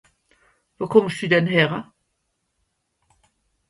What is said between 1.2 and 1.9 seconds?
denn dü häre?